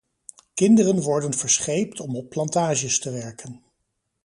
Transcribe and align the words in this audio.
Kinderen 0.55 1.01
worden 1.01 1.33
verscheept 1.33 1.99
om 1.99 2.15
op 2.15 2.29
plantages 2.29 2.99
te 2.99 3.11
werken. 3.11 3.63